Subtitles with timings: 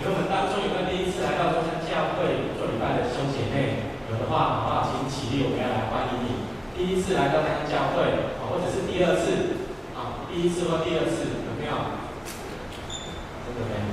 [0.00, 3.84] 请问我们当中有没有第一次来到中山教会做礼拜的兄姐妹？
[4.08, 4.88] 有的话，好不好？
[4.88, 6.48] 请起立，我们要来欢迎你。
[6.72, 8.08] 第一次来到中山教会，
[8.40, 9.60] 啊，或者是第二次，
[9.92, 11.76] 啊，第一次或第二次，有没有？
[13.44, 13.84] 真的没有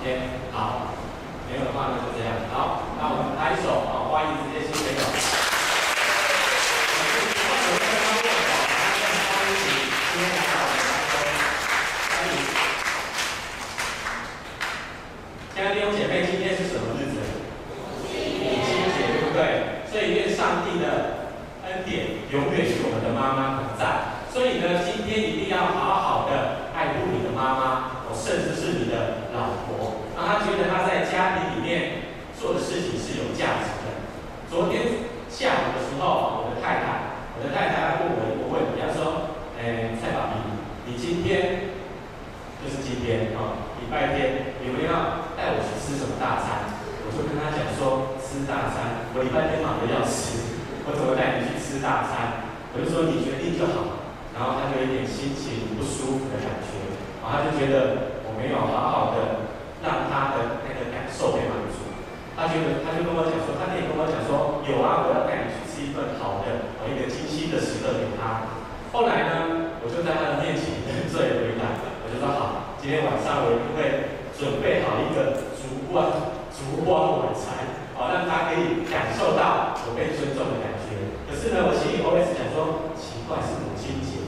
[0.00, 0.16] ？OK，
[0.50, 0.96] 好，
[1.44, 2.32] 没有的话呢，就这样。
[2.48, 5.37] 好，那我们拍手，啊，欢迎这些新朋友。
[15.58, 17.18] 亲爱的弟兄姐妹，今天是什么日子？
[18.06, 19.82] 母亲节，对不对？
[19.90, 21.34] 所以愿上帝的
[21.66, 24.22] 恩典永远与我们的妈妈同在。
[24.30, 32.06] 所以呢，今天一定要好好的爱护你的妈妈，哦，甚至是你的老婆，让她觉得她在家庭里面
[32.38, 33.98] 做的事情是有价值的。
[34.46, 40.38] 昨天下午的时候，我的太太，我的太太问我一个问题，她说：“哎，蔡爸比，
[40.86, 41.74] 你今天
[42.62, 46.66] 就是今天啊，礼拜天你们要？”带我去吃什么大餐？
[47.06, 52.50] 我就跟他讲说，吃大餐，我礼拜天忙得要死，我怎么带你去吃大餐？
[52.74, 54.02] 我就说你决定就好。
[54.34, 56.74] 然后他就有点心情不舒服的感觉，
[57.22, 59.46] 然后他就觉得我没有好好的
[59.78, 61.86] 让他的那个感受被满足。
[62.34, 68.50] 他觉得他就跟我讲说，他可以跟我讲说，有啊，我要带你去吃一顿好的，我一个精心的食物给他。
[68.90, 74.17] 后来呢，我就在他的面前认罪悔改，我就说好，今天晚上我一定会。
[74.38, 76.06] 准备好一个烛光
[76.54, 77.66] 烛光晚餐，
[77.98, 80.94] 好，让他可以感受到我被尊重的感觉。
[81.26, 84.22] 可是呢，我心里 OS 想说，奇怪，是母亲节，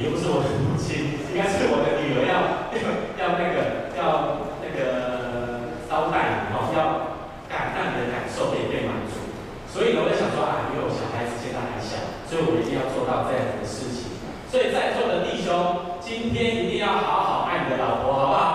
[0.00, 2.64] 也不是我的母亲，应该是我的女儿要
[3.20, 7.12] 要那个要那个招待你，然哦，要
[7.44, 9.20] 感让你的感受可以被满足。
[9.68, 12.00] 所以呢，我在想说啊，因为我小孩子现在还小，
[12.32, 14.08] 所以我一定要做到这样子的事情。
[14.48, 15.52] 所以在座的弟兄，
[16.00, 18.53] 今天一定要好好爱你的老婆，好不好？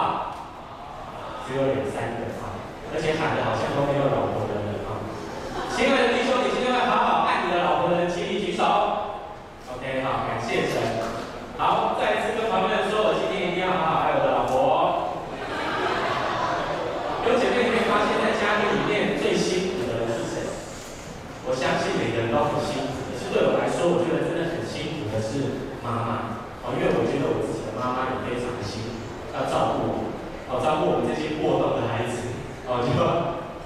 [1.49, 2.61] 只有两三个啊，
[2.93, 5.01] 而且喊的好像都没有老婆的人啊。
[5.73, 8.61] 亲爱的弟兄，你今天会好好爱你的老婆的人，请你举手。
[9.73, 10.77] OK，好，感谢神。
[11.57, 14.53] 好，再一次跟旁边人说，我今天一定要好好爱我的老婆。
[17.25, 20.53] 有姐妹，你会发现在家庭里面最辛苦的人是谁？
[21.49, 30.13] 我相信每个人都很辛苦，可是对我来说，我觉得真的很辛苦的是妈妈哦，因为我觉得我自己的妈妈也非常的辛苦，要照顾我。
[30.49, 32.25] 哦，照顾我们这些过动的孩子，
[32.65, 32.89] 哦，就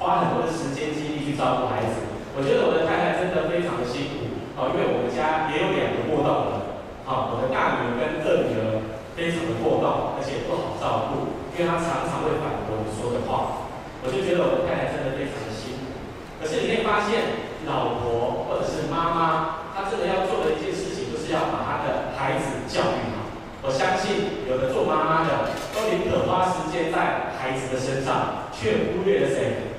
[0.03, 1.96] 花很多的时间精力去照顾孩子。
[2.36, 6.75] 我觉得我的太太真的非常的辛苦，哦，因为我们家也有两个过动的，
[7.07, 8.84] 哦，我的大女儿跟二女儿
[9.16, 13.63] 非常的过动，而且不好照顾，因为她常常会反驳我说的话。
[14.03, 15.96] 我就觉得我的太太真的非常的辛苦。
[16.36, 23.24] 可是你可以发现，老婆或者是妈妈，她真的要做的一件事情，就是要把她的孩子教育好。
[23.63, 29.75] 我相信有的做妈妈的都宁可花时间在孩子的身上，却忽略了谁？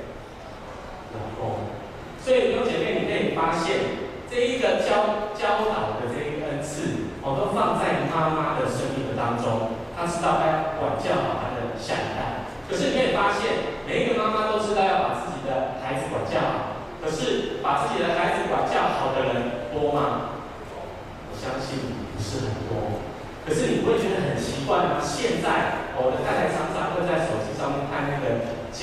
[1.17, 1.73] 老公。
[2.21, 9.81] 所以弟兄姐妹，你可以发现这一个教教导的这一个恩赐，我都放在妈妈的生命的当中。
[9.97, 12.45] 她知道该管教好她的下一代。
[12.69, 16.84] 可是你可以发现，每一个妈妈都知道要把自己的孩子管教好。
[17.01, 20.37] 可是把自己的孩子管教好的人多吗？
[21.29, 21.81] 我相信
[22.13, 23.01] 不是很多。
[23.45, 25.01] 可是你不会觉得很奇怪吗？
[25.01, 27.34] 现在我的太太常常会在手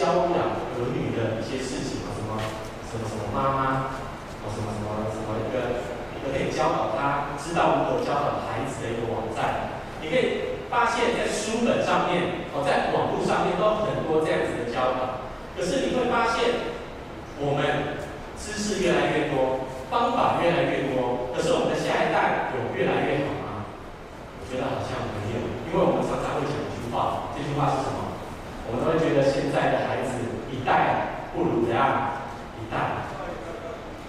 [0.01, 2.41] 教养儿女的一些事情啊，什么
[2.89, 3.93] 什么什么妈妈，
[4.41, 5.85] 哦什么什么什么一个
[6.17, 9.77] 一个可以教导他知道如何教导孩子的一个网站。
[10.01, 15.29] 你可以发现，在书本上面哦，在网络上面都很多这样子的教导。
[15.53, 16.73] 可是你会发现，
[17.37, 18.01] 我们
[18.33, 23.69] 知识越来越多，方法越来越多，可是我们的下一代有越来越好吗？
[24.41, 24.49] 我。
[24.49, 28.00] 觉得好像没有，因为我们常常会讲一句话，这句话是什么？
[28.71, 30.15] 我们都会觉得现在的孩子
[30.47, 32.23] 一代不如怎样
[32.55, 33.03] 一代。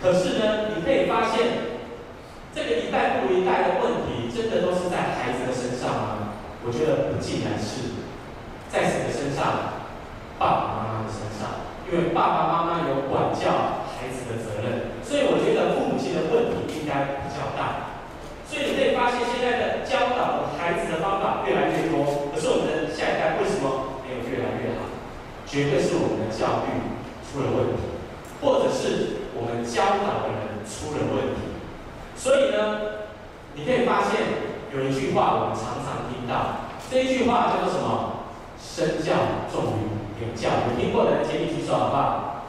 [0.00, 1.82] 可是呢，你可以发现，
[2.54, 6.06] 这个一代不如一代的问题，真的都是在孩子的身上吗？
[6.62, 8.06] 我觉得不尽然是，
[8.70, 9.82] 在谁的身上？
[10.38, 17.98] 爸爸妈妈的身上，因为爸爸妈妈有管教孩子的责任，所以我觉得父母亲的问题应该比较大。
[18.46, 24.90] 所以你可以发现，现在的教导孩子的方法越来越多，可是我们的下一代为什么没有越来越好？
[25.52, 26.96] 绝对是我们的教育
[27.28, 27.84] 出了问题，
[28.40, 31.52] 或者是我们教导的人出了问题。
[32.16, 33.04] 所以呢，
[33.52, 38.24] 你可以发现有一句话我们常常听到，这一句话叫做什么？
[38.56, 40.48] 身教重于言教。
[40.72, 42.48] 有听过的人请你举手好不好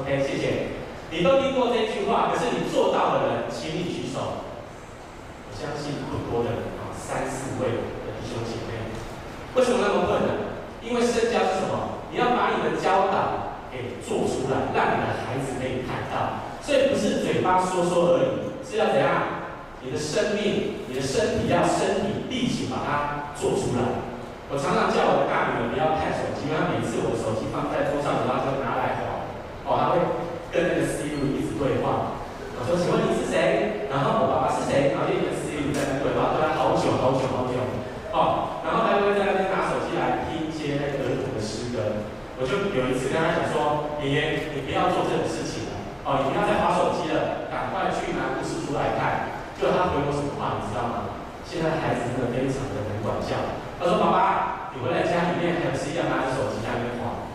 [0.00, 0.80] ？OK，谢谢。
[1.12, 4.48] 你都听过这句话，可是你做到的人，请你举手。
[5.44, 8.96] 我相信很多的啊，三四位的弟兄姐妹，
[9.52, 10.56] 为什么那么困难？
[10.80, 11.97] 因为身教是什么？
[12.10, 19.44] 你要把你的教导给做出来，让你的孩子可以看到，所以不是嘴巴说说而已，是要怎样？
[19.82, 24.02] 你的生命、你的身体要身体力行把它做出来。
[24.50, 29.28] 我常常叫我的大女儿不要看手机，因为她每次我的手机放在桌上，然后就拿来玩，
[29.68, 30.00] 哦，她会
[30.50, 32.16] 跟那个 Siri 一直对话。
[32.58, 33.17] 我说，请问你。
[42.38, 45.74] 我就有一次跟他讲说，爷爷，你不要做这种事情了，
[46.06, 49.42] 哦，你不要再划手机了，赶快去拿故事书来看。
[49.58, 51.18] 就他回我什么话，你知道吗？
[51.42, 53.58] 现在孩子真的非常的难管教。
[53.74, 57.26] 他说：“爸爸，你回来家里面还是一样拿着手机在那边划。”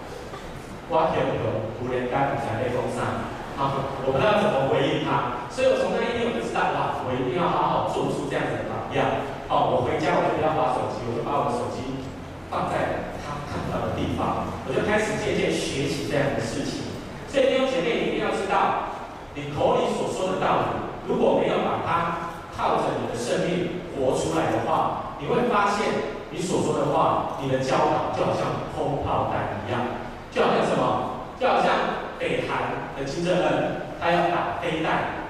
[0.88, 3.27] 我天不懂，突然间才被封杀。
[3.59, 5.44] 好，我不知道怎么回应他。
[5.51, 9.27] 所以我从那一天我就知道，哇，我一定要好好做出这样子的榜样。
[9.51, 12.07] 哦，我回家我就不要划手机，我就把我的手机
[12.47, 14.43] 放在他看不到的地方。
[14.68, 16.88] 我就开始渐渐学习这样的事情。
[17.27, 18.95] 所以弟兄姐妹，你一定要知道，
[19.36, 20.65] 你口里所说的道理。
[21.07, 30.00] 如果没有把它靠着你的生命活出来的话，你会发现你所说的话，你的教导就好像空炮弹一样，
[30.31, 31.27] 就好像什么？
[31.39, 35.27] 就好像北韩的金正恩，他要打飞弹，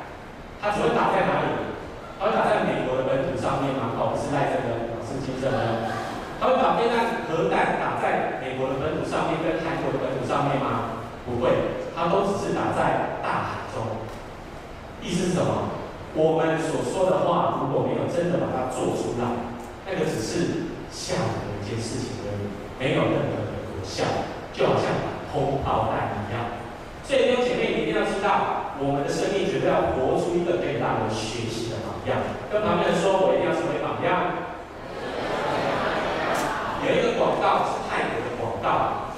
[0.62, 1.74] 他只会打在哪里？
[2.20, 3.98] 他会打在美国的本土上面吗？
[3.98, 6.03] 哦，不是赖这个，是金正恩。
[6.44, 11.00] 他会把飞弹、核弹打在美国的本土上面，跟韩国的本土上面吗？
[11.24, 14.04] 不会，他都只是打在大海中。
[15.00, 15.72] 意思是什么？
[16.12, 19.56] 我们所说的话，如果没有真的把它做出来，
[19.88, 24.04] 那个只是吓人的一件事情而已，没有任何的果效，
[24.52, 24.92] 就好像
[25.32, 26.60] 空炮弹一样。
[27.08, 32.20] 所以弟兄姐妹，你一定要知道，我们的生命绝对要活出一个可以让人学习的榜样。
[32.52, 34.52] 跟旁边人说，我一定要成为榜样。
[36.84, 39.16] 有一个广告是泰国的广告，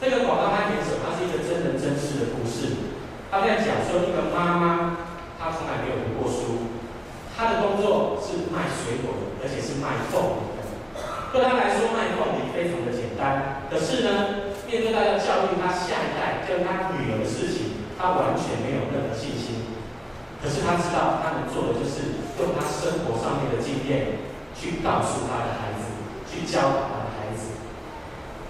[0.00, 1.04] 这个广告它演什么？
[1.04, 2.88] 它是一个真人真事的故事。
[3.30, 4.96] 他在讲说，一个妈妈，
[5.38, 6.72] 她从来没有读过书，
[7.36, 10.66] 她的工作是卖水果的，而且是卖凤梨的。
[11.30, 13.62] 对她来说，卖凤梨非常的简单。
[13.70, 19.78] 可是呢，面对到要教育她下一代，教育她女儿的事情，她完全没有任何信心。
[20.42, 24.18] 可是她知道，她能做的就是用她生活上面的经验，
[24.58, 25.79] 去告诉她的孩子，
[26.30, 27.58] 去教导她的孩子。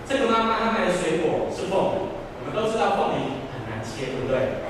[0.04, 4.60] 这个妈妈她卖的水果是凤梨，我们都知道凤梨很难切，对不对？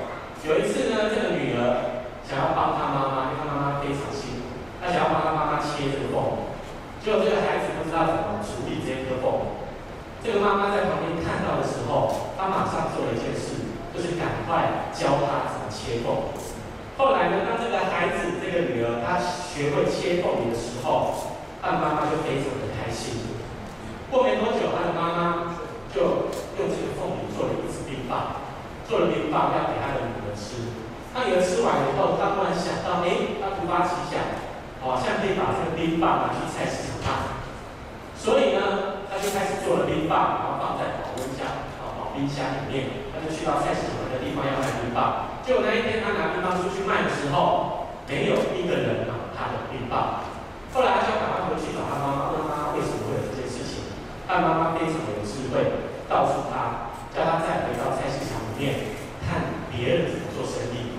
[0.47, 6.49] 有一次呢，这个女儿想要帮她妈妈，因为她妈妈非常辛苦，她想要帮她妈妈切这个凤梨，
[7.03, 9.59] 结果这个孩子不知道怎么处理这颗凤梨。
[10.23, 16.41] 这个妈妈在旁边看到的时候，她马上做了一件事，就是赶快教她怎么切凤梨。
[16.97, 23.23] 后来呢，当这个孩子，这个女儿她学会切凤梨的时候，她妈妈就非常的开心。
[24.11, 25.55] 过没多久，他的妈妈
[25.95, 26.27] 就
[26.59, 28.43] 用这个凤梨做了一支冰棒，
[28.83, 30.35] 做了冰棒要给他的女儿。
[30.35, 30.75] 吃，
[31.15, 34.19] 他女儿吃完以后，他突然想到，哎，他突发奇想，
[34.83, 37.39] 好像可以把这个冰棒拿去菜市场卖。
[38.19, 41.47] 所以呢，他就开始做了冰棒，然后放在保温箱，
[41.79, 43.07] 啊，保冰箱里面。
[43.15, 45.31] 他就去到菜市场那个地方要卖冰棒。
[45.47, 50.27] 结果那一天他拿冰棒出去卖的时候，没有一个人拿他的冰棒。
[50.75, 51.40] 后来他就赶快
[54.31, 54.39] 情。
[54.39, 55.59] 他妈妈非常有智慧，
[56.07, 58.95] 告诉他，叫他再回到菜市场里面
[59.27, 60.31] 看别人怎么。
[60.31, 60.97] 做生意，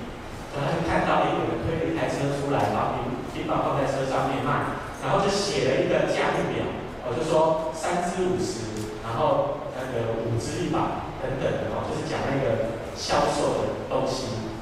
[0.55, 6.63] 然后他就看到有人推了一台车出来，把冰冰棒放在车上面卖，然后就写了一个价目表，
[7.09, 10.79] 我就说三支五十，然后那个五支一百
[11.19, 14.53] 等等的哦，就是讲那个销售的东西。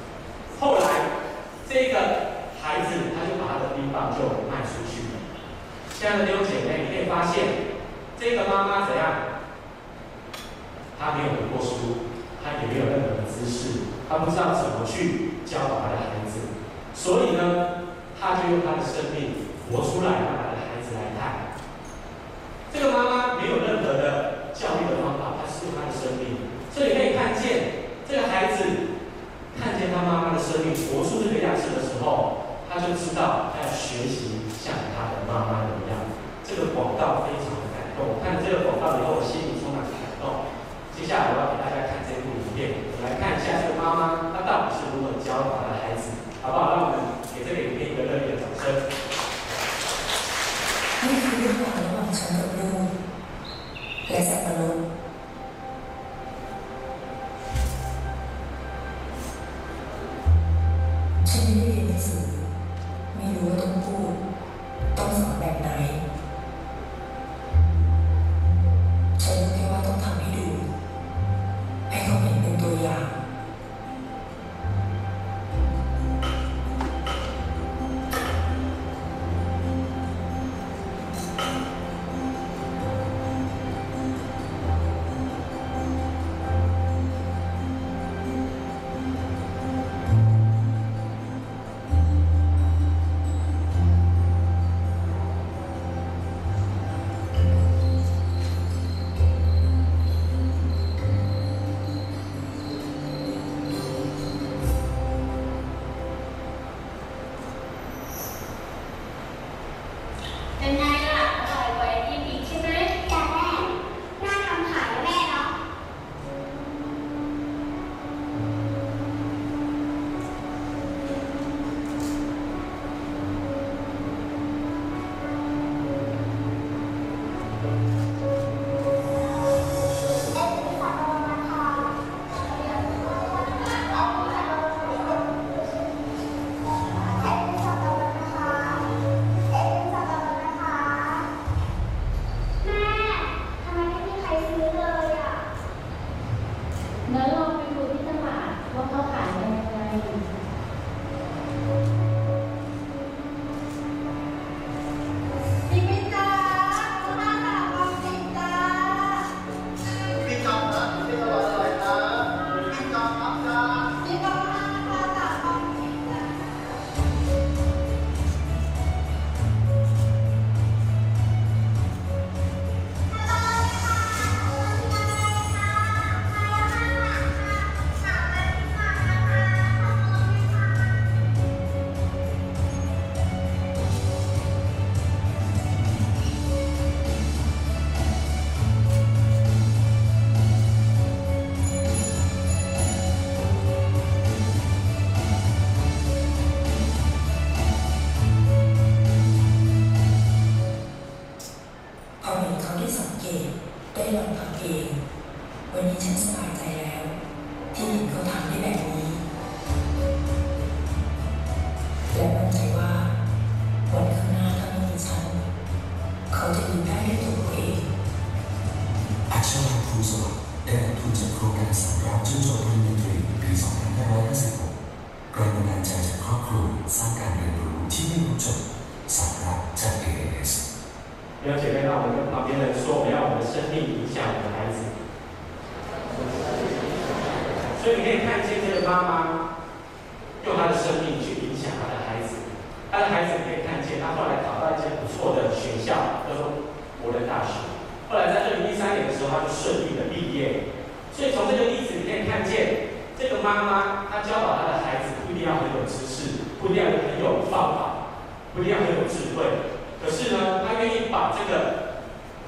[0.57, 1.21] 后来
[1.69, 5.19] 这个孩子他就把他的冰棒就卖出去了。
[5.93, 7.60] 亲爱的弟兄姐妹，你可以发现
[8.21, 9.20] 这个妈妈怎样？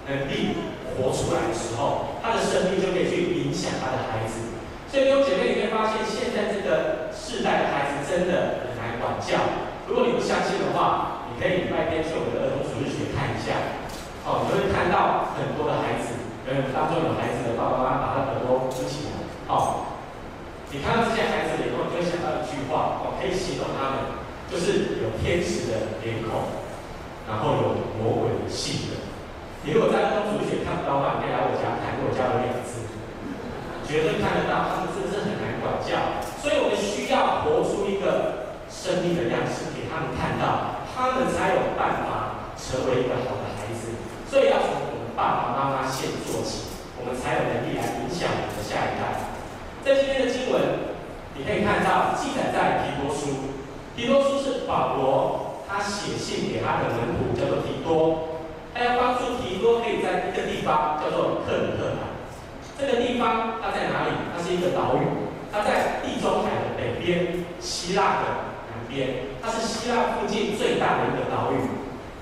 [0.07, 0.55] 能力
[0.95, 4.51] 活出来的时候，他的生命就可以去影响他的孩子。
[4.91, 9.65] 所以弟兄姐妹，你会发现现在这个世代的孩子真的很难管教。
[9.87, 13.81] 如果你不相信的话，你可以礼拜天去我们的儿童主日学看一下。
[14.23, 16.13] 哦，你会看到很多的孩子，
[16.47, 19.25] 嗯，当中有孩子的爸爸妈妈把他耳朵捂起来。
[19.49, 19.91] 哦，
[20.71, 24.15] 你看到这些孩子以后，你就会想到一句话，哦，可以形容他们，
[24.47, 26.53] 就是有天使的脸孔，
[27.27, 27.63] 然后有
[27.97, 29.12] 魔鬼的性格。
[29.63, 32.83] 你如果在儿童主学看不到的话，你可以来我家看，我家有两只。
[33.87, 36.19] 绝对看得到，他们是不是很难管教？
[36.43, 43.95] 所以我们需要活出一个生命的样式给他们看到，他们才有办法成为一个好的孩子。
[44.27, 46.67] 所以要从我们爸爸妈妈先做起，
[46.99, 49.31] 我们才有能力来影响我们的下一代。
[49.79, 50.91] 在今天的经文，
[51.39, 53.55] 你可以看到记载在提多书，
[53.95, 58.32] 提多书是保罗他写信给他的门徒，叫做提多，
[58.73, 62.09] 他要帮助提多可以在一个地方叫做克里特岛。
[62.77, 64.11] 这个地方它在哪里？
[64.35, 65.05] 它是一个岛屿，
[65.51, 68.25] 它在地中海的北边，希腊的
[68.67, 71.69] 南边，它是希腊附近最大的一个岛屿。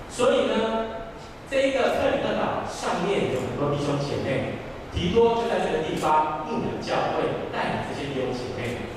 [0.10, 1.08] 所以呢，
[1.50, 4.60] 这一个克里特岛上面有很多弟兄姐妹，
[4.93, 8.91] 提多就在这个地方牧养教会，带领这些弟兄姐妹。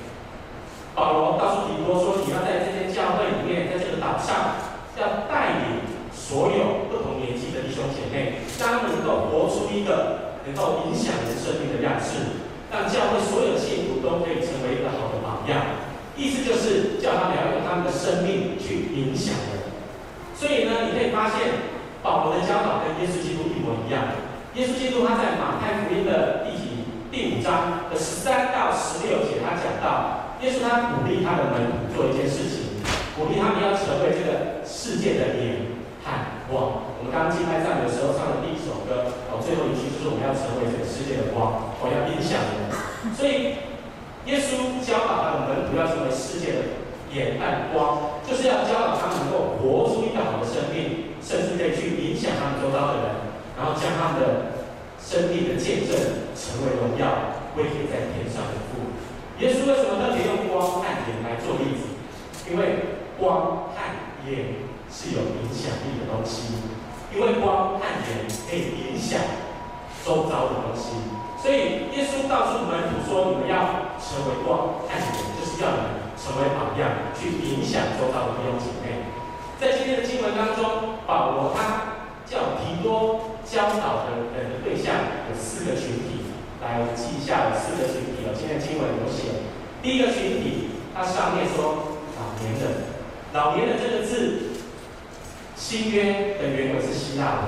[0.93, 4.59] 保罗告诉提多说：“你要在这些教会里面，在这个岛上，
[4.99, 5.79] 要带领
[6.11, 6.84] 所有
[7.75, 12.37] 兄姐妹，让他们能够活出一个。”能够影响人生命的样式，
[12.69, 15.81] 让教会所有的信徒都可以成为一个好的榜样。
[16.13, 19.65] 意思就是叫他们要用他们的生命去影响人。
[20.37, 21.73] 所以呢，你可以发现
[22.05, 24.13] 保罗的教导跟耶稣基督一模一样。
[24.53, 32.85] 耶稣基督他在马太福音的第几第五章的十三到十六节，他讲到，耶稣他鼓励他的门徒做一件事情，
[33.17, 35.73] 鼓励他们要成为这个世界的盐
[36.49, 36.85] 光。
[36.97, 42.69] 我们刚刚敬拜赞美的时候唱的第一首歌，哦，最后一句就是我们要成为这个世界的光，我要影响人。
[43.13, 43.61] 所以，
[44.25, 46.59] 耶稣教导他的门徒要成为世界的
[47.13, 53.07] 眼和光，就是要教导他们能够活出一个好的生命，甚至可以去影响他们周遭的人，
[53.53, 54.57] 然后将他们的
[54.97, 55.93] 生命的见证
[56.33, 58.81] 成为荣耀，归给在天上的父。
[59.37, 61.93] 耶稣为什么特别用光和眼来做例子？
[62.49, 63.77] 因为光和
[64.25, 64.64] 眼。
[64.95, 66.55] 是有影响力的东西，
[67.11, 69.19] 因为光和盐可以影响
[70.07, 70.95] 周遭的东西，
[71.35, 75.03] 所以耶稣告诉门徒说：“你们要成为光和盐，
[75.35, 79.03] 就是要你们成为榜样，去影响周遭的弟兄姐妹。”
[79.59, 84.95] 在今天的经文当中，保罗他叫提多教导的人的对象
[85.27, 86.31] 有四个群体，
[86.63, 88.31] 来记一下，有四个群体哦。
[88.31, 89.43] 今天经文有写，
[89.83, 92.95] 第一个群体，它上面说老年人，
[93.33, 94.44] 老年人这个字。
[95.55, 97.43] 新约的原文是希腊文，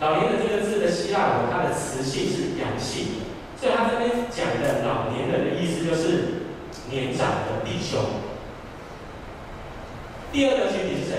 [0.00, 3.22] 老年人这个字的希腊文，它的词性是阳性，
[3.58, 6.44] 所以他这边讲的老年人的意思就是
[6.90, 8.00] 年长的弟兄。
[10.32, 11.16] 第二个群体是谁？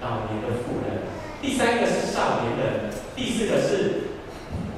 [0.00, 1.04] 老年的妇人。
[1.42, 4.08] 第三个是少年人，第四个是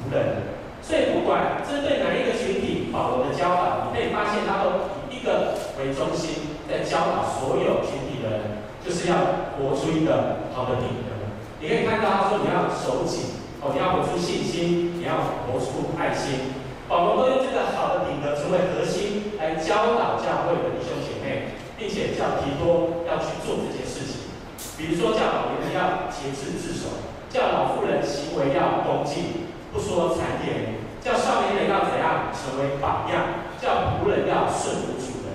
[0.02, 0.58] 仆人。
[0.82, 4.70] 所以不管针对哪一个群体，保罗的教导，你可以发现他都
[5.10, 8.40] 以一个为中心，在教导所有群体的人。
[8.84, 9.16] 就是要
[9.58, 11.18] 活出一个好的品格。
[11.60, 16.54] 你可以看到他说，你要守己哦，你要活出信心，你要活出爱心。
[16.86, 24.30] 保罗都用这个好的品格成为核心来教导教会的弟兄姐妹，并且叫提多要去做这件事情。
[24.78, 35.34] 比如说，叫老年人要节制自守，叫老妇人行为要恭敬，不说谗言；叫少年人要怎样成为榜样，叫仆人要顺服主人。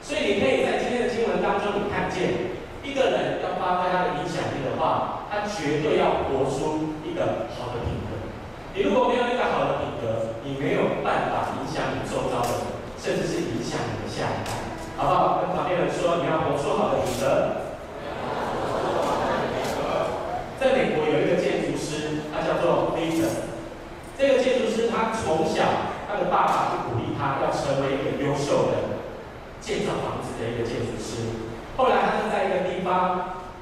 [0.00, 2.55] 所以，你可以在今天的经文当中，你看见。
[2.86, 8.14] 一个人要发挥他的影响力的话，他绝对要活出一个好的品格。
[8.72, 14.54] 你如果没有一个好的品格，你没有办法影响你周遭的人，甚至是影响你的下一代，
[14.96, 15.42] 好不好？
[15.42, 17.66] 跟旁边人说，你要活出好的品格。
[20.60, 23.50] 在美国有一个建筑师，他叫做 Victor。
[24.16, 29.02] 这个建筑师他从小，他的爸爸就鼓励他要成为一个优秀的
[29.60, 31.45] 建造房子的一个建筑师。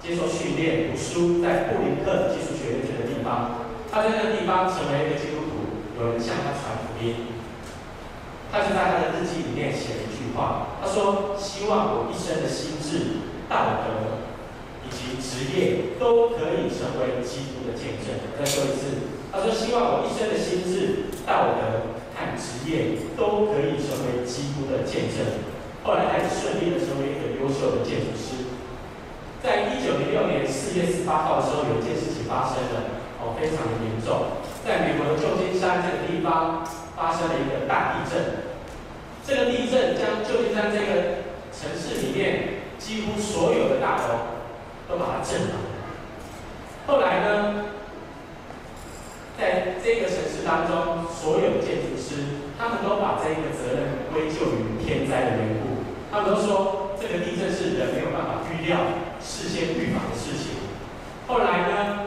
[0.01, 3.64] 接受训练、读书，在布林克技术学院这个地方。
[3.90, 7.33] 他在那个地方成为一个基督徒，有人向他传福音。
[8.51, 14.23] 他就在他的日记里面写了一句话，他说：“希望我一生的心智、道德
[14.85, 25.27] 以及职业都可以成为基督的见证。”再说一次，他说：“希望我一生的心智、道德和职业都可以成为基督的见证。”
[25.83, 28.43] 后来还是顺利的成为一个优秀的建筑师。
[29.44, 33.04] 在一九零六年四月十八号的时候，有一件事情发生了。
[33.20, 36.64] 哦非常的严重，在美国旧金山这个地方
[36.96, 38.48] 发生了一个大地震。
[39.26, 44.33] 这个地震将旧金山这个城市里面几乎所有的大楼
[44.88, 45.57] 都把它震了。
[46.87, 47.64] 后来呢，
[49.38, 55.85] 在这个城市当中，所有的建筑师他们都把这个责任归咎于天灾的缘故。
[56.12, 58.80] 他们都说这个地震是人没有办法预料、
[59.24, 60.60] 事先预防的事情。
[61.26, 62.04] 后来呢，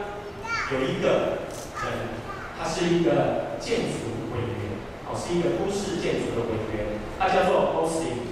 [0.70, 1.42] 有一个
[1.82, 2.14] 人，
[2.56, 4.78] 他是一个建筑委员，
[5.10, 8.30] 哦，是一个都市建筑的委员，他叫做 Austin。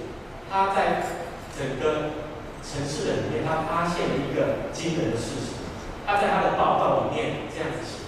[0.49, 1.03] 他在
[1.59, 2.15] 整个
[2.63, 5.59] 城市的里面，他发现了一个惊人的事实。
[6.07, 8.07] 他在他的报告里面这样子写：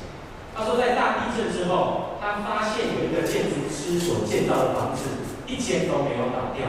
[0.55, 5.03] 他说，在大地震之后，他发现有一个建筑师所建造的房子
[5.49, 6.63] 一间都没有倒掉，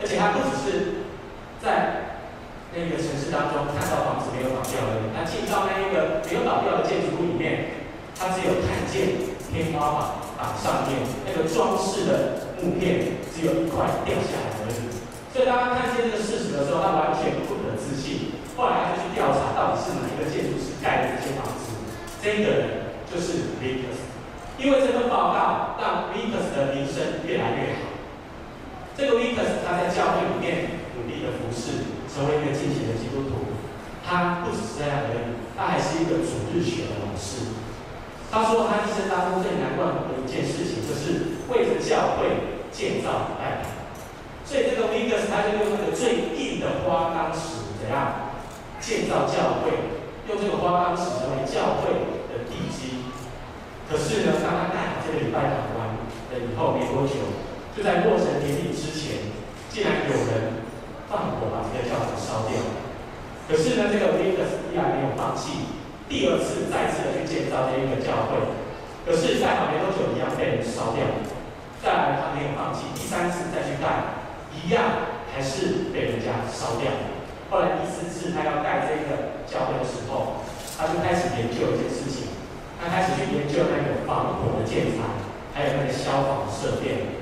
[0.00, 0.94] 而且他不只是
[1.60, 2.05] 在。
[2.76, 7.72] 那个城市当中看到房子没有倒掉而已，他进到那一个没有倒掉的建筑物里面，
[8.12, 10.00] 他只有看见天花板
[10.36, 14.92] 板上面那个装饰的木片只有一块掉下来而已。
[15.32, 18.36] 所以当他看见这个事实的时候，他完全不可置信。
[18.52, 21.72] 后来他就去调查到底是哪一个建筑师盖的这些房子，
[22.20, 24.04] 这个人就是 Vickers。
[24.60, 27.88] 因为这份报告让 Vickers 的名声越来越好。
[29.00, 31.95] 这个 Vickers 他在教会里面努力的服侍。
[32.16, 33.60] 成为一个敬虔的基督徒，
[34.00, 37.52] 他不只是这样而已，他还是一个主日学的老师。
[38.32, 43.68] 他说他一生当中最难忘的一件事情，就是为着教会建造礼拜堂。
[44.48, 48.32] 所以这个 vigors 他就用那个最硬的花岗石怎样
[48.80, 49.92] 建造教会，
[50.24, 51.92] 用这个花岗石成为教会
[52.32, 53.12] 的地基。
[53.92, 57.28] 可是呢，当他盖好这个礼拜堂完了以后没多久，
[57.76, 59.36] 就在落成典礼之前，
[59.68, 60.55] 竟然有人。
[61.16, 62.60] 放火把这个教堂烧掉，
[63.48, 65.72] 可是呢，这个 v i c u s 依然没有放弃，
[66.12, 68.36] 第二次再次的去建造这一个教会，
[69.08, 71.08] 可是盖好没多久一样被人烧掉，
[71.80, 74.20] 再来他没有放弃，第三次再去盖，
[74.52, 76.92] 一样还是被人家烧掉。
[77.48, 80.44] 后来第四次他要盖这个教会的时候，
[80.76, 82.28] 他就开始研究一件事情，
[82.76, 85.16] 他开始去研究那个防火的建材，
[85.56, 87.16] 还有那个消防设备。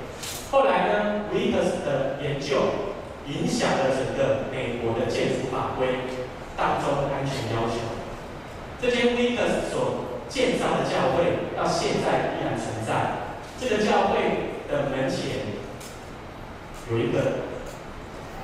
[0.51, 2.91] 后来呢，Vickers 的研究。
[3.27, 5.87] 影响了整个美国的建筑法规
[6.55, 7.81] 当中安全要求。
[8.81, 13.25] 这间 Vickers 所建造的教会到现在依然存在。
[13.59, 15.57] 这个教会的门前
[16.91, 17.49] 有一个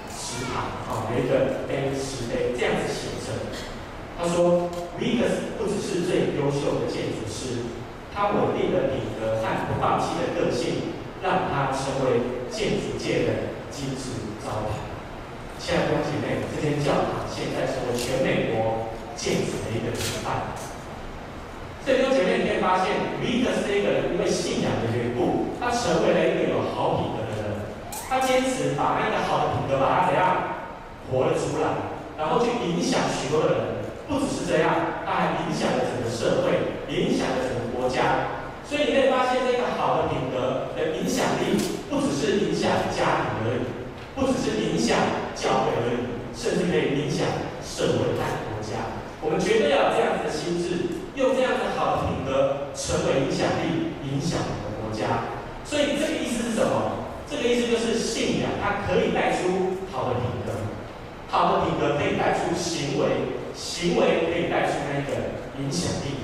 [0.10, 3.38] 石牌，啊，有一个碑石碑，这样子写着：
[4.18, 7.70] 他说，Vickers 不只是最优秀的建筑师，
[8.16, 13.30] 他稳定的品格和不放弃的个性，让他成为建筑界的
[13.72, 14.84] 金字招牌。
[15.58, 20.52] 亲爱的弟兄姐妹，这间教堂现在成为全美国建筑的一个典范。
[21.82, 27.64] 所以弟兄姐妹，你可以发现，Vickers 这个人因为信仰的缘故，他成为了一个有好品格的人。
[28.12, 30.68] 他坚持把那个好的品格，把它怎样
[31.08, 33.62] 活了出来，然后去影响许多的人。
[34.12, 38.44] 不只是这样，他还影响了整个社会，影响了整个国家。
[38.68, 41.56] 所以你会发现，这个好的品格的影响力，
[41.92, 43.84] 不只是影响家庭而已。
[44.14, 44.98] 不只是影响
[45.34, 46.04] 教会而已，
[46.36, 47.26] 甚至可以影响
[47.64, 49.00] 社会和国家。
[49.24, 55.32] 我们绝对要有这样子的心智，用这样子好的品格成为影响力，影响我们的国家。
[55.64, 57.08] 所以这个意思是什么？
[57.24, 60.52] 这个意思就是信仰，它可以带出好的品格，
[61.32, 66.21] 好的品格可以带出行为，行为可以带出那个影响力。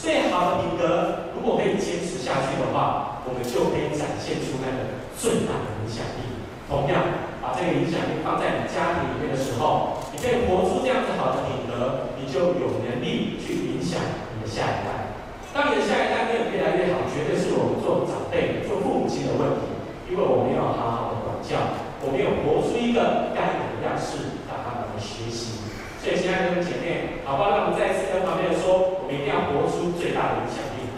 [0.00, 6.24] 最好的品德如果可以坚持下去的话，我们就可以展现出那个最大的影响力。
[6.68, 7.28] 同样。
[7.40, 13.96] 把这个影响力放在你家庭里面的时候，你可以活出这样子好的品德，你就有能力去影响
[14.36, 15.16] 你的下一代。
[15.56, 19.72] 当你的下一代没有越来越好，绝对是我们做长辈、做父母亲的问题，
[20.12, 21.56] 因为我们要好好的管教，
[22.04, 25.59] 我们有活出一个该有的样式，让他们来学习。
[26.00, 30.88] 所以，亲爱的姐妹，好吧，让我们再一次跟旁边说，我们一定要活出最大的影响力。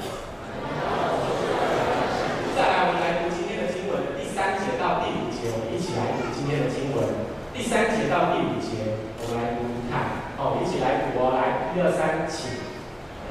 [2.54, 7.02] 再来，我们来读今天的经文第三节到第五节，我们一起来读今天的经文。
[7.50, 10.22] 第三节到第五节，我们来读读看。
[10.38, 12.62] 哦，一起来读哦，来，一二三，起。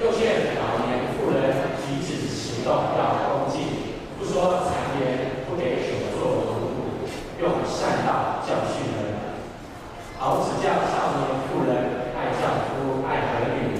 [0.04, 1.56] 又劝老年妇人
[1.88, 9.32] 举止行动要恭敬，不说谗言，不给酒做奴仆，用善道教训人。
[10.18, 13.74] 好，指教少年妇人爱丈夫，爱儿女，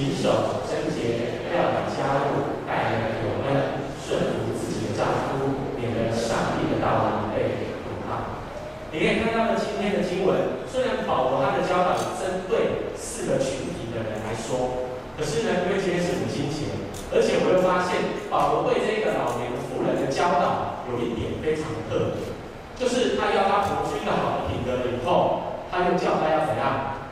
[0.00, 8.40] 谨守贞洁，料理家务，待人有恩，顺服自己的丈夫，免得上帝的道理被毁谤。
[8.88, 14.88] 你可以看到呢，今天的经文，虽然保罗他的教导针对四个群体的人来说。
[15.18, 16.72] 可是呢，因为今天是母亲节，
[17.12, 22.32] 而且我又发现保罗对这个老年妇人的教导有一点非常特别，
[22.80, 27.04] 就是他要他活出一个好的品格以后，他又叫他要怎样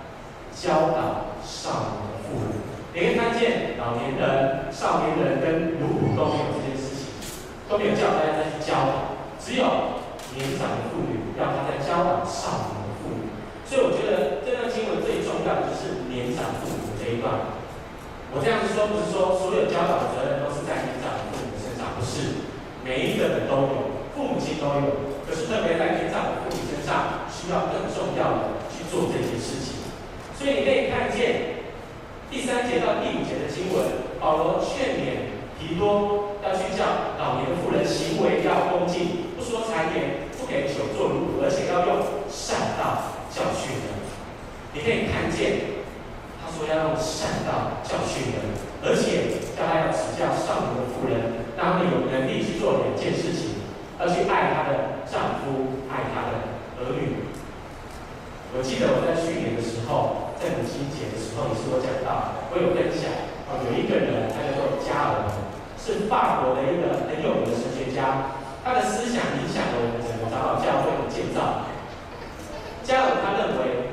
[0.57, 2.09] 教导少年。
[2.99, 7.15] 你可以看见老年人、少年人跟奴仆都没有这件事情，
[7.71, 10.03] 都没有叫大家再去教导，只有
[10.35, 13.31] 年长的妇女要他在教导少年的妇女。
[13.63, 17.55] 所以我觉得这段经文最重要的就是年长妇女这一段。
[18.35, 22.43] 我这样子说，不是说所有教导的责任都是在年长的父母身上，不是，
[22.83, 29.87] 每一个人都有，父母亲都有，可是特别在年长的父母身上，需要更重要的去做这件事情。
[30.35, 31.58] 所以你可以看见
[32.31, 33.88] 第三节到第五节的经文，
[34.21, 36.85] 保罗劝勉提多要去叫
[37.19, 43.88] 老年妇人行为要恭敬，不说谗言，不给酒作奴仆，而且要用善道教训人。
[44.75, 45.79] 你可以看见。
[46.41, 48.41] 他说要用善道教训人，
[48.81, 53.61] 而且叫他要指教少年的妇人，让他们有能力去做两件事情，
[54.01, 57.29] 要去爱她的丈夫，爱她的儿女。
[58.57, 60.18] 我记得我在去年的时候，
[60.79, 63.11] 在母亲节的时候，也是我讲到，我有分享
[63.51, 65.35] 啊，有一个人，他叫做加尔文，
[65.75, 71.67] 是法国的一个很有名的神学家，他的思想影响了我们整个长老教会的建造。
[72.85, 73.91] 加尔他认为。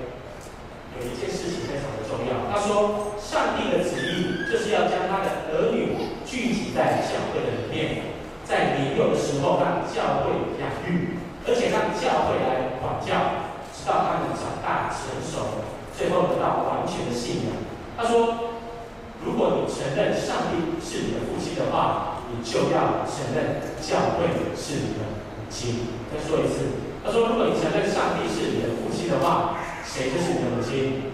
[0.96, 5.92] 有一件事情非常的重要，他说，上帝的旨意就是要将他的儿女
[6.24, 8.16] 聚集在教会的里面，
[8.48, 13.44] 在年幼的时候让教会养育，而且让教会来管教，
[13.76, 17.52] 直到他们长大成熟，最后得到完全的信仰。
[17.98, 18.52] 他说，
[19.24, 25.08] 如果你承认上帝是你的父亲的话，你就要承认教会是你的
[25.40, 25.88] 母亲。
[26.12, 31.12] 再说一次，他说，如果你承认上帝是你的父亲的话，谁就是你的母亲？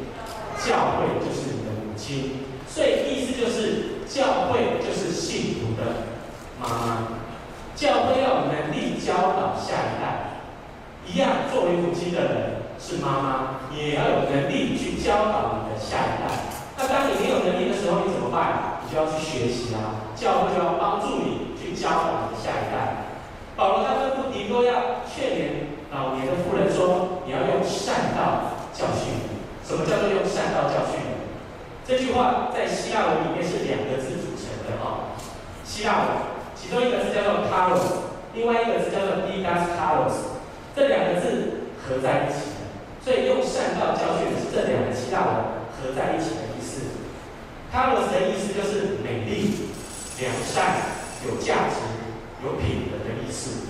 [0.57, 2.41] 教会就是你的母亲。
[2.67, 6.07] 所以意思就是，教会就是信徒的
[6.59, 7.07] 妈妈。
[7.75, 10.41] 教会要有能力教导下一代，
[11.07, 12.33] 一样作为母亲的人
[12.79, 16.40] 是妈妈，也要有能力去教导你的下一代。
[16.81, 18.81] 那当你没有能力的时候，你怎么办？
[18.81, 20.09] 你就要去学习啊！
[20.17, 23.13] 教会就要帮助你去教导你的下一代。
[23.55, 29.13] 保罗他吩咐提多要劝勉老年的妇人说：“你要用善道。”教训，
[29.61, 31.21] 什么叫做用善道教训呢？
[31.85, 35.13] 这句话在希腊文里面是两个字组成的啊。
[35.63, 36.07] 希腊文，
[36.55, 40.41] 其中一个字叫做 kalos，另外一个字叫做 didaskalos，
[40.73, 42.57] 这两个字合在一起，
[43.03, 46.50] 所以用善道教训是这两个希腊文合在一起的
[47.71, 47.77] 意思。
[47.77, 49.69] kalos 的意思就是美丽、
[50.19, 50.75] 良善、
[51.25, 51.77] 有价值、
[52.43, 53.67] 有品德的意思。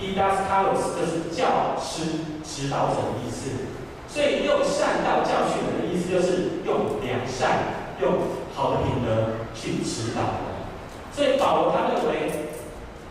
[0.00, 2.02] didaskalos 就是教师、
[2.44, 3.50] 指导者的意思。
[4.08, 8.12] 所以用善道教训人的意思，就是用良善、用
[8.54, 10.54] 好的品德去指导人。
[11.12, 12.50] 所以保罗他认为，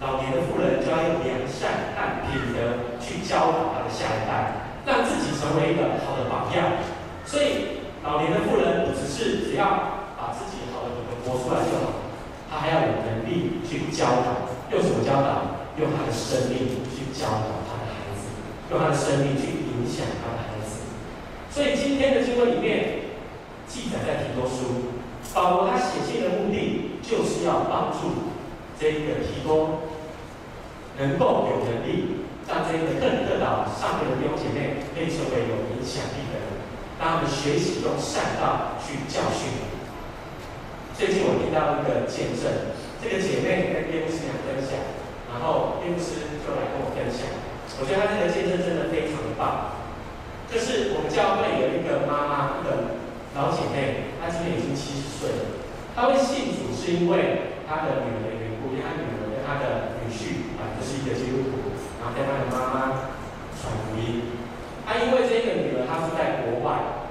[0.02, 6.84] 老年的妇人就要用良善和品德去教导他的下一代，让自己成为一个好的榜样。
[7.26, 10.03] 所以老年的妇人只是只要
[10.36, 12.10] 自己好的品德活出来就好，
[12.50, 14.52] 他还要有能力去教导。
[14.72, 15.64] 用什么教导？
[15.78, 18.30] 用他的生命去教导他的孩子，
[18.70, 20.86] 用他的生命去影响他的孩子。
[21.50, 23.10] 所以今天的经文里面
[23.68, 24.94] 记载在提多书，
[25.34, 28.38] 保罗他写信的目的就是要帮助
[28.80, 29.82] 这个提多
[31.00, 36.62] 能够有能力，让这个特里特岛上面的弟兄姐妹可以成为有影响力的人，
[37.02, 39.73] 让他们学习用善道去教训。
[40.94, 42.46] 最近我听到一个见证，
[43.02, 44.78] 这个姐妹跟业务师娘分享，
[45.26, 47.26] 然后业务师就来跟我分享，
[47.82, 49.82] 我觉得他这个见证真的非常的棒。
[50.46, 53.02] 就是我们教会有一个妈妈，一个
[53.34, 55.42] 老姐妹，她今年已经七十岁了。
[55.98, 63.10] 她会信主是因为她的女儿的缘故，因为她女儿跟她的女婿啊，就是一个基督徒，然后跟她的妈妈
[63.58, 64.38] 传福音。
[64.86, 67.02] 她、因为这个女儿她是在国外，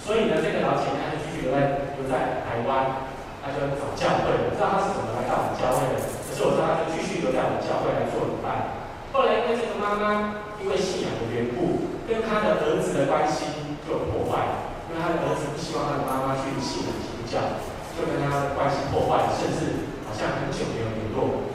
[0.00, 3.06] 所以呢，这个老姐妹她就继续留在在台湾，
[3.44, 4.32] 他就找教会。
[4.32, 8.78] 我不知道他是怎么来到我们教会的，可是我知道他就继续留在我们教会来做礼拜。
[9.12, 17.62] 后来因为这个妈妈因为信仰的缘故，跟他的儿子的关系就破坏了，因为他的儿子不希望他的妈妈去信仰基督教。
[17.96, 21.48] 就跟他的关系破坏了，甚至好像很久没有联络。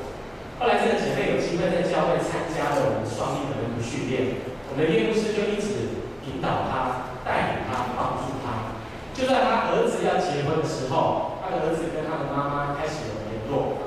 [0.57, 8.73] 后来这个姐妹有机会在教会参加了我们双一的训练，我们的业务师就一直引导她、带领他、帮助他。
[9.13, 13.79] 就在他儿子要结婚的时候，他的儿子跟他的妈妈开始有联络。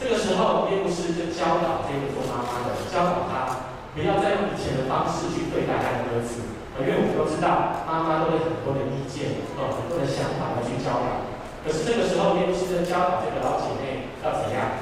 [0.00, 6.40] 这个时候，叶牧师就教导这个做妈妈的，教导他不要再用以前的方式去对待他的儿子，
[6.80, 11.28] 因为我们都知道，妈妈都会很多的意见，哦，很多的想法要去教导。
[11.60, 14.80] 可是这个时候，耶稣在教导这个老姐妹要怎样？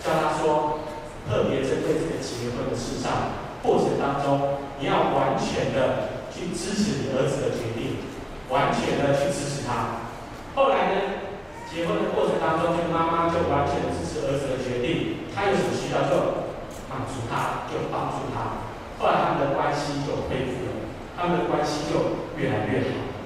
[0.00, 0.80] 教她说，
[1.28, 8.04] 特别针对这个结婚的事上，过程当中，你要完全的去支持你儿子的决定，
[8.50, 10.03] 完全的去支持他。
[10.54, 10.94] 后来呢，
[11.66, 16.46] 结婚的过程当中，这个妈妈就完全支持儿子的决定，他有什么需要就
[16.86, 18.62] 满足他，就帮助他。
[19.02, 23.18] 后来他们的关系就恢复了，他们的关系就越来越好。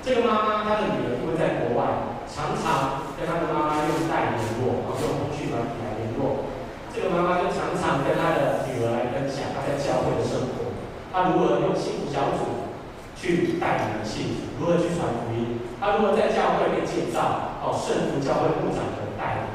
[0.00, 6.48] 这个妈妈，她的女儿因为在国外，常常跟她的妈妈用代联络，然后用通讯软体来联络。
[6.92, 10.72] 这个妈妈就常常跟她的女儿来分享她在教会的生活，
[11.12, 12.72] 她如何用幸福小组
[13.16, 19.52] 去带领人幸福，如何去传福音，她如何在教会被建造，哦，顺服教会部长的带领。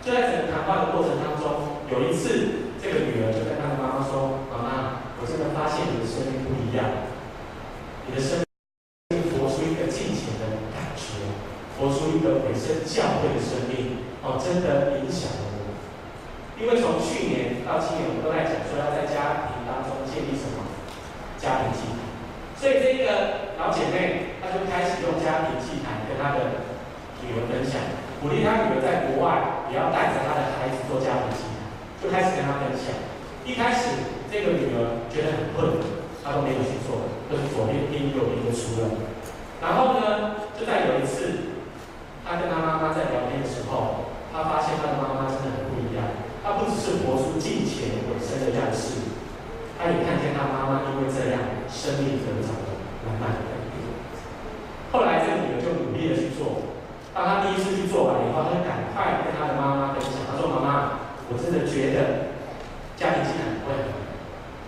[0.00, 6.80] 就在整个谈话的过程当中，有一次，这个女儿就跟她的妈妈说：“妈妈，我真的发现你的生命不一样，
[8.08, 8.40] 你的生。”
[9.36, 11.20] 活出一个敬虔的感觉，
[11.76, 15.76] 活出一个委身教会的生命，哦，真的影响了我。
[16.56, 20.64] 因为从去年到今年，我们都在讲说要在家庭当中建立什么
[21.36, 22.00] 家庭祭坛，
[22.56, 24.25] 所以这个老姐妹
[24.56, 26.64] 就开始用家庭祭坛跟他的
[27.20, 27.76] 女儿分享，
[28.24, 31.68] 鼓励他女儿在国外也要带着他的孩子做家庭祭坛，
[32.00, 32.96] 就开始跟他分享。
[33.44, 33.92] 一开始
[34.32, 35.84] 这个女儿觉得很困难，
[36.24, 38.96] 她都没有去做，就是左边拼右边就出了。
[39.60, 41.52] 然后呢，就在有一次。
[42.26, 46.02] 他跟他妈妈在聊天的时候，他发现他的妈妈真的很不一样。
[46.42, 49.14] 他不只是活出敬虔委身的样式，
[49.78, 51.38] 他也看见他妈妈因为这样
[51.70, 53.78] 生命成长的满满的改变。
[54.90, 56.74] 后来这个女儿就努力的去做。
[57.56, 60.28] 当他第一次去做完以后，他就赶快跟他的妈妈分享。
[60.28, 62.36] 他说：“妈妈，我真的觉得
[63.00, 64.04] 家庭祭坛不会很难，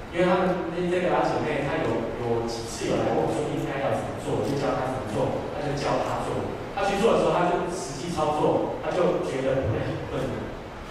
[0.09, 6.33] 因为他们那这个老姐妹，她有有几次有来问我说应该要怎么做，我就教她怎么做，他就教她做。”
[6.79, 10.33] 他去做的时候，他就实际操作，他就觉得不会很困难。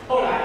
[0.05, 0.43] 后来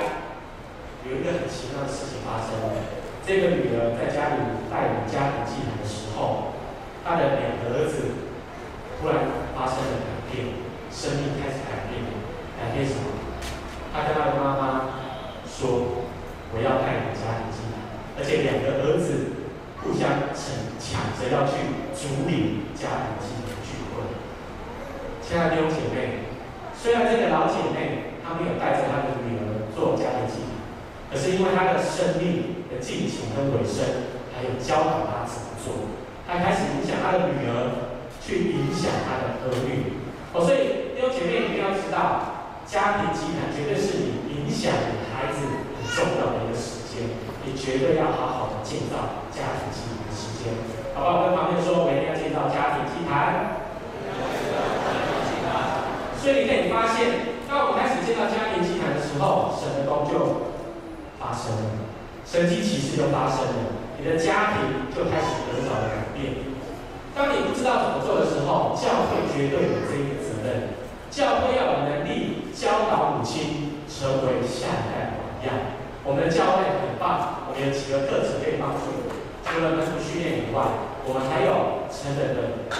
[1.05, 2.81] 有一个很奇妙的事情发生了，
[3.27, 6.55] 这个女儿在家里带领家庭祭坛的时候，
[7.03, 8.23] 她的两个儿子
[9.03, 9.27] 突然
[9.59, 10.63] 发生了改变，
[10.95, 12.07] 生命开始改变。
[12.55, 13.03] 改变什么？
[13.91, 14.95] 他跟他的妈妈
[15.43, 16.07] 说
[16.55, 17.83] ：“我要带领家庭祭坛，
[18.15, 19.43] 而且两个儿子
[19.83, 21.59] 互相抢抢着要去
[21.99, 23.51] 主理家庭祭坛。”
[25.23, 26.29] 亲爱的弟兄姐妹，
[26.77, 30.61] 虽然这个老姐妹她没有带着她的女儿做家庭祭坛，
[31.11, 32.21] 可是因为她的生
[32.93, 35.97] 命的敬虔跟委身，还有教导他怎么做，
[36.29, 37.89] 他开始影响他的女儿，
[38.21, 39.97] 去影响他的儿女。
[40.33, 45.41] 哦，所以弟兄姐妹一定要知道，家庭祭坛绝对是你影响你孩子
[45.77, 50.53] 很重要的一个时间，你绝对要好好的建造家庭祭坛的时间，
[50.95, 51.25] 好不好？
[51.25, 53.65] 跟旁边说，我一定要建造家庭祭坛。
[56.23, 60.55] 所以你可以发现，当我们开始建造家庭祭坛的时候，神的工就
[61.19, 61.92] 发生了，
[62.25, 66.49] 神迹奇事就发生了，你的家庭就开始得到了改变。
[67.15, 70.73] 当你不知道怎么做的时候，教会绝对有这一个责任，
[71.11, 75.77] 教会要有能力教导母亲成为下一代榜样。
[76.05, 79.13] 我们的教会很棒，我们有几个课程可以帮助你，
[79.45, 80.65] 除了门徒训练以外，
[81.05, 82.73] 我们还有成人的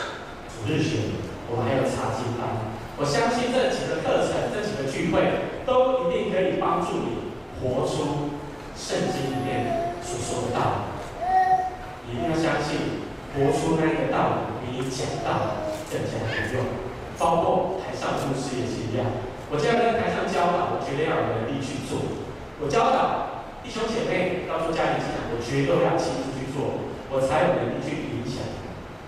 [0.49, 1.13] 主日学，
[1.53, 2.73] 我们还有查经班。
[2.97, 5.21] 我相信这几个课程、这几个聚会，
[5.69, 8.32] 都一定可以帮助你活出
[8.77, 12.13] 圣经里面所说的道理。
[12.13, 16.65] 一定要相信，活出那个道理比你讲道更加有用。
[17.19, 19.07] 包括台上牧师也是一样。
[19.49, 22.21] 我现在在台上教导，我绝对要有能力去做。
[22.61, 28.43] 我教导弟兄姐妹要做家庭祭坛，我绝对要亲自去做，我才有能力去影响。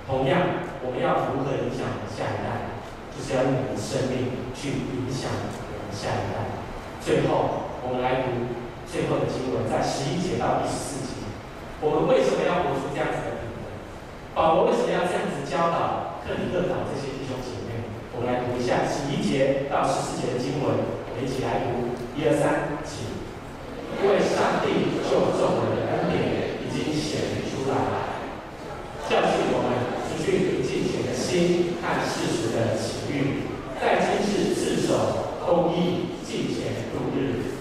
[0.06, 2.78] 同样，我们要如何影响下一代？
[3.14, 6.60] 就是要用我们的生命去影响我们下一代。
[7.00, 8.63] 最后，我们来读
[8.94, 11.26] 最后的经文，在十一节到第十四节。
[11.82, 13.66] 我们为什么要活出这样子的品格？
[14.38, 17.90] 保罗为什么要这样子教导克里特岛这些弟兄姐妹？
[18.14, 23.18] 我们来读一下十一节到十四节的经文，我们一起来读，一二三，请。
[23.98, 27.98] 因为上帝救众人的恩典已经显出来了，
[29.10, 37.58] 教训我们除去敬虔的心和世俗的情欲，在今世自守公义、敬虔度日，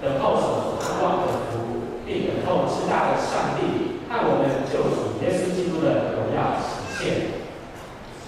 [0.00, 7.42] 等候所盼望的福，并等候至大的上帝和我们救主耶稣基督的荣耀实现。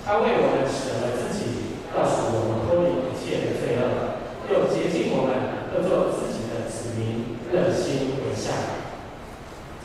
[0.05, 4.19] 他为我们舍了自己，告诉我们脱离一切的罪恶，
[4.51, 8.83] 又洁净我们，要做自己的子民，热心为善。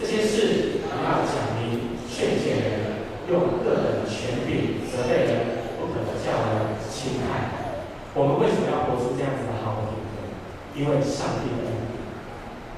[0.02, 7.78] 这些事你要讲明、劝诫人，用各等权柄责备人，不可叫人轻看。
[8.18, 10.26] 我们为什么要活出这样子的好品格？
[10.74, 11.70] 因为上帝的恩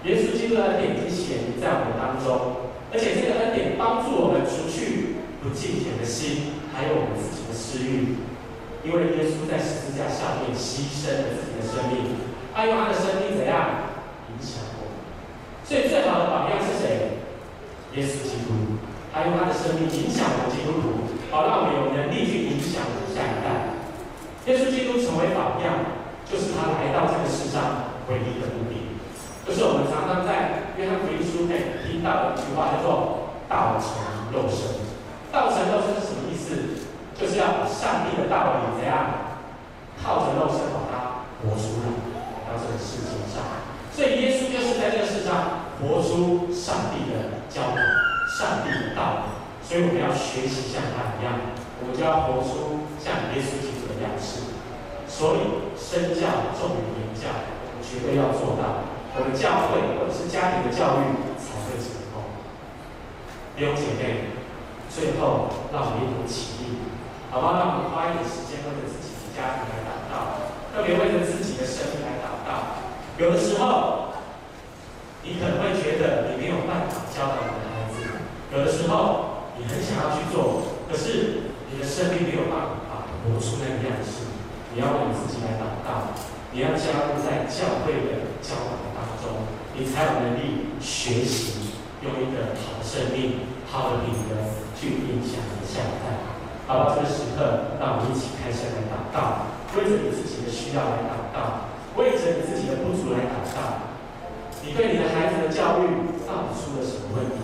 [0.03, 6.48] 典，耶稣基督的恩典已经显在我们当中，而且这个恩典帮助我们除去不敬虔的心。
[7.69, 8.17] 治愈，
[8.83, 12.17] 因为耶稣在十字架上面牺牲了自己的生命，
[12.55, 13.93] 他用他的生命怎样
[14.33, 14.97] 影响我们？
[15.61, 17.21] 所以最好的榜样是谁？
[17.93, 18.81] 耶稣基督，
[19.13, 23.77] 他用他的生命影响我基督徒，好让我们有能力去影响我们下一代。
[24.49, 28.97] 耶稣基督成为榜样，就是他来到这个世上唯一的目的，
[29.45, 34.81] 就是我们常常在约翰福音书内听到的一句话，叫做“道成肉身”。
[35.29, 36.88] 道成肉身是什么意思？
[37.19, 39.35] 就是要把上帝的道理怎样
[40.01, 41.91] 靠着肉身把它活出来，
[42.47, 43.43] 来到这个世界上。
[43.91, 47.83] 所以耶稣就是在这个世上活出上帝的教导、
[48.39, 49.35] 上帝的道理。
[49.67, 51.35] 所以我们要学习像他一样，
[51.83, 54.55] 我们就要活出像耶稣基督的样式。
[55.05, 58.87] 所以身教重于言教，我们绝对要做到。
[59.19, 62.23] 我们教会或者是家庭的教育才会成功。
[63.57, 64.39] 弟兄姐妹。
[64.89, 66.81] 最后，让我们一同起立，
[67.29, 67.53] 好不好？
[67.61, 72.81] 让我们花一点时间为了自己的家庭来祷告，特别为了自己的生命来祷告。
[73.21, 74.17] 有的时候，
[75.21, 78.01] 你可能会觉得你没有办法教导你的孩子；
[78.49, 84.25] 有的时候，你很想要去做，可是你的生命没有办法活出那个样式。
[84.73, 86.17] 你要为你自己来祷告，
[86.51, 89.45] 你要加入在教会的教导当中，
[89.77, 94.33] 你才有能力学习，用一个好的生命、好的品格。
[94.79, 96.28] 去影响下一代。
[96.69, 101.65] 好，这个时刻，让我们一起开始来祷告，为着你自己的需要来祷告，
[101.97, 103.89] 为着你自己的不足来祷告。
[104.61, 107.41] 你对你的孩子的教育到底出了什么问题？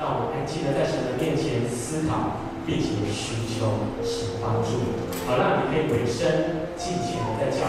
[0.00, 4.96] 让我们安静的在神的面前思考，并且寻求神帮助，
[5.28, 7.60] 好让你可以回身尽情的在教。